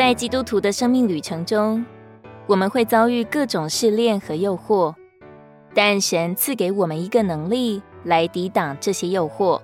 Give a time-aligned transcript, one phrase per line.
[0.00, 1.84] 在基督徒的生命旅程中，
[2.46, 4.94] 我们会遭遇各种试炼和诱惑，
[5.74, 9.60] 但神赐给我们一个能力来抵挡这些诱惑，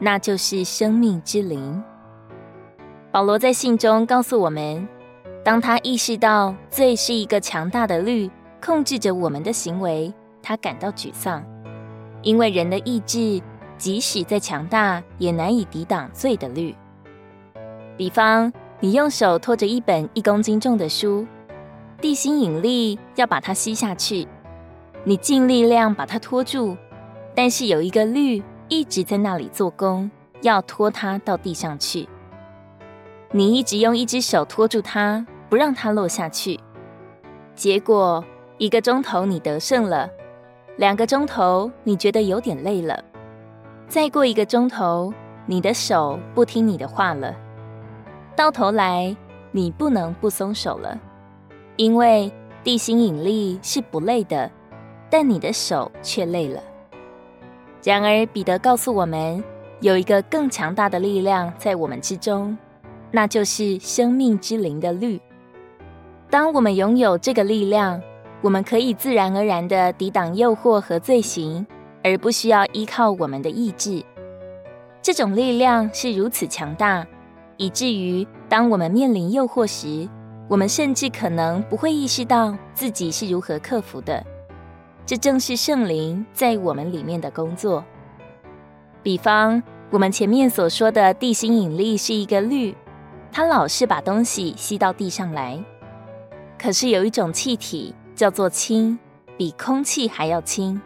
[0.00, 1.80] 那就是生命之灵。
[3.12, 4.88] 保罗在信中告诉我们，
[5.44, 8.28] 当他意识到罪是一个强大的律，
[8.60, 10.12] 控制着我们的行为，
[10.42, 11.44] 他感到沮丧，
[12.22, 13.40] 因为人的意志
[13.78, 16.74] 即使再强大，也难以抵挡罪的律。
[17.96, 21.26] 比方，你用手托着一本一公斤重的书。
[22.00, 24.26] 地心引力要把它吸下去，
[25.04, 26.74] 你尽力量把它拖住，
[27.34, 32.08] 但是有一个律一直在那里做工，要拖它到地上去。
[33.32, 36.58] 你一直用一只手拖住它，不让它落下去。
[37.54, 38.24] 结果
[38.56, 40.08] 一个钟头你得胜了，
[40.78, 43.04] 两个钟头你觉得有点累了，
[43.88, 45.12] 再过一个钟头，
[45.44, 47.36] 你的手不听你的话了，
[48.40, 49.14] 到头来
[49.52, 50.98] 你不能不松手了。
[51.76, 52.32] 因为
[52.64, 54.50] 地心引力是不累的，
[55.10, 56.58] 但你的手却累了。
[57.84, 59.44] 然而，彼得告诉我们，
[59.80, 62.56] 有一个更强大的力量在我们之中，
[63.10, 65.20] 那就是生命之灵的律。
[66.30, 68.00] 当我们拥有这个力量，
[68.40, 71.66] 我们可以自然而然地抵挡诱惑和罪行，
[72.02, 74.02] 而不需要依靠我们的意志。
[75.02, 77.06] 这种力量是如此强大，
[77.60, 80.08] 以至于当我们面临诱惑时，
[80.48, 84.24] 我们甚至可能不会意识到自己是如何克服的，
[85.04, 87.84] 这正是圣灵在我们里面的工作。
[89.02, 92.74] 比方，我们前面所说的地心引力是一个律，
[93.30, 95.62] 它老是把东西吸到地上来。
[96.58, 98.98] 可是有一种气体叫做氢，
[99.36, 100.80] 比空气还要轻。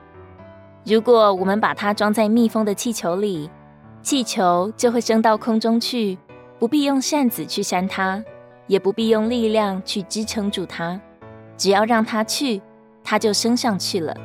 [0.84, 3.48] 如果我们把它装在密封的气球里，
[4.02, 6.18] 气球就会升到空中去，
[6.64, 8.24] 不必用扇子去扇它。
[8.68, 10.98] 也不必用力量去支撑住它，
[11.58, 12.62] 只要让它去，
[13.04, 14.16] 它就升上去了。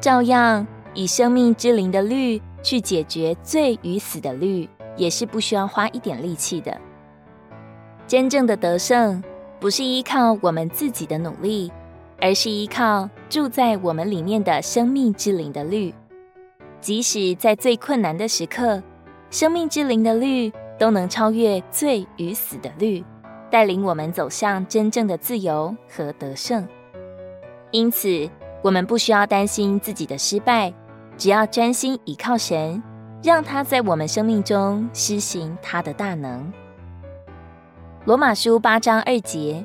[0.00, 4.66] 照样，以生命之灵的律去解决罪与死的律，
[4.96, 6.74] 也是不需要花一点力气的。
[8.06, 9.22] 真正的得胜，
[9.60, 11.70] 不是依靠我们自己的努力，
[12.18, 15.92] 而是依靠住在我们里面的生命之灵的律。
[16.80, 18.82] 即使在最困难的时刻，
[19.30, 23.04] 生命之灵的律都能超越罪与死的律。
[23.48, 26.66] 带领我们走向真正的自由和得胜。
[27.70, 28.28] 因此，
[28.60, 30.74] 我们不需要担心自己的失败，
[31.16, 32.82] 只要专心倚靠神，
[33.22, 36.52] 让他在我们生命中施行他的大能。
[38.04, 39.64] 罗马书八章二节，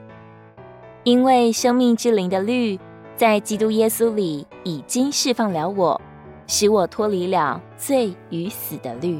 [1.04, 2.80] 因为生命之灵的律
[3.16, 6.00] 在基督耶稣里已经释放了我，
[6.46, 9.20] 使我脱离了罪与死的律。